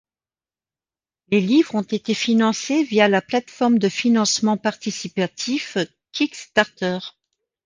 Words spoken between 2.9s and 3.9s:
la plateforme de